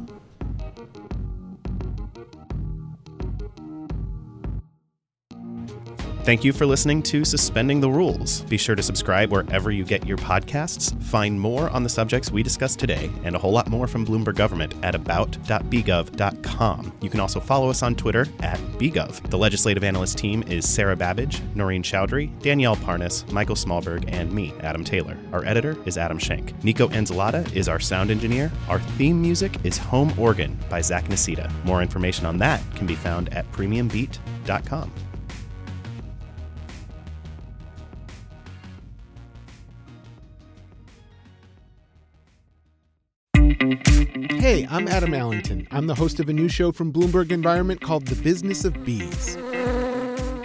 Thank 6.28 6.44
you 6.44 6.52
for 6.52 6.66
listening 6.66 7.02
to 7.04 7.25
Suspending 7.25 7.80
the 7.80 7.88
Rules. 7.88 8.42
Be 8.42 8.58
sure 8.58 8.75
to 8.75 8.82
subscribe 8.82 9.32
wherever 9.32 9.70
you 9.70 9.82
get 9.82 10.06
your 10.06 10.18
podcasts. 10.18 10.94
Find 11.04 11.40
more 11.40 11.70
on 11.70 11.82
the 11.82 11.88
subjects 11.88 12.30
we 12.30 12.42
discussed 12.42 12.78
today 12.78 13.11
and 13.25 13.35
a 13.35 13.38
whole 13.38 13.50
lot 13.50 13.70
more 13.70 13.87
from 13.87 14.04
Bloomberg 14.04 14.35
Government 14.35 14.75
at 14.82 14.94
about.bgov.com. 14.94 16.92
You 17.00 17.08
can 17.08 17.20
also 17.20 17.40
follow 17.40 17.70
us 17.70 17.82
on 17.82 17.94
Twitter 17.94 18.26
at 18.40 18.58
bgov. 18.76 19.30
The 19.30 19.38
legislative 19.38 19.82
analyst 19.82 20.18
team 20.18 20.42
is 20.42 20.68
Sarah 20.68 20.97
Babbage, 20.97 21.40
Noreen 21.54 21.82
Chowdhury, 21.82 22.38
Danielle 22.42 22.76
Parnas, 22.76 23.26
Michael 23.32 23.56
Smallberg, 23.56 24.04
and 24.12 24.30
me, 24.30 24.52
Adam 24.61 24.85
Taylor. 24.85 25.16
Our 25.32 25.47
editor 25.47 25.78
is 25.87 25.97
Adam 25.97 26.18
Schenk. 26.18 26.62
Nico 26.62 26.88
Enzalata 26.88 27.50
is 27.56 27.70
our 27.70 27.80
sound 27.80 28.11
engineer. 28.11 28.52
Our 28.68 28.80
theme 28.80 29.23
music 29.23 29.56
is 29.64 29.78
Home 29.78 30.12
Organ 30.18 30.58
by 30.68 30.82
Zach 30.82 31.06
Nasita. 31.06 31.50
More 31.64 31.80
information 31.80 32.26
on 32.26 32.37
that 32.37 32.61
can 32.75 32.87
be 32.87 32.97
found 32.97 33.32
at 33.32 33.50
premiumbeat.com. 33.52 34.92
Hey, 44.49 44.67
I'm 44.71 44.88
Adam 44.88 45.12
Allington. 45.12 45.69
I'm 45.71 45.88
the 45.88 45.95
host 45.95 46.21
of 46.21 46.31
a 46.31 46.33
new 46.33 46.49
show 46.49 46.73
from 46.73 46.90
Bloomberg 46.90 47.33
Environment 47.33 47.83
called 47.83 48.07
The 48.07 48.14
Business 48.14 48.64
of 48.64 48.83
Bees. 48.83 49.37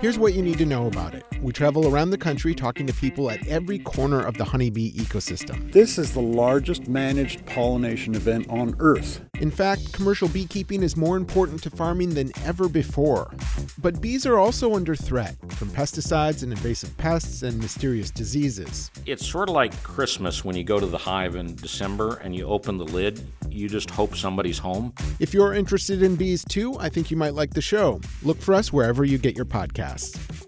Here's 0.01 0.19
what 0.19 0.33
you 0.33 0.41
need 0.41 0.57
to 0.57 0.65
know 0.65 0.87
about 0.87 1.15
it. 1.15 1.23
We 1.41 1.53
travel 1.53 1.87
around 1.87 2.09
the 2.09 2.17
country 2.17 2.53
talking 2.53 2.85
to 2.85 2.91
people 2.91 3.31
at 3.31 3.47
every 3.47 3.79
corner 3.79 4.19
of 4.19 4.37
the 4.37 4.43
honeybee 4.43 4.91
ecosystem. 4.91 5.71
This 5.71 5.97
is 5.97 6.11
the 6.13 6.21
largest 6.21 6.89
managed 6.89 7.45
pollination 7.45 8.13
event 8.13 8.49
on 8.49 8.75
Earth. 8.79 9.21
In 9.43 9.51
fact, 9.51 9.91
commercial 9.91 10.29
beekeeping 10.29 10.83
is 10.83 10.95
more 10.95 11.17
important 11.17 11.61
to 11.63 11.69
farming 11.69 12.11
than 12.11 12.31
ever 12.45 12.69
before. 12.69 13.29
But 13.77 13.99
bees 13.99 14.25
are 14.25 14.37
also 14.37 14.75
under 14.75 14.95
threat 14.95 15.35
from 15.53 15.67
pesticides 15.69 16.43
and 16.43 16.53
invasive 16.53 16.95
pests 16.97 17.43
and 17.43 17.59
mysterious 17.59 18.09
diseases. 18.09 18.89
It's 19.05 19.27
sort 19.27 19.49
of 19.49 19.55
like 19.55 19.83
Christmas 19.83 20.45
when 20.45 20.55
you 20.55 20.63
go 20.63 20.79
to 20.79 20.85
the 20.85 20.97
hive 20.97 21.35
in 21.35 21.55
December 21.55 22.21
and 22.23 22.33
you 22.33 22.45
open 22.45 22.77
the 22.77 22.85
lid, 22.85 23.21
you 23.49 23.67
just 23.67 23.89
hope 23.89 24.15
somebody's 24.15 24.59
home. 24.59 24.93
If 25.19 25.33
you're 25.33 25.53
interested 25.53 26.03
in 26.03 26.15
bees 26.15 26.45
too, 26.45 26.77
I 26.79 26.87
think 26.87 27.11
you 27.11 27.17
might 27.17 27.33
like 27.33 27.53
the 27.53 27.61
show. 27.61 27.99
Look 28.21 28.39
for 28.39 28.53
us 28.53 28.71
wherever 28.71 29.03
you 29.03 29.17
get 29.17 29.35
your 29.35 29.45
podcasts. 29.45 30.47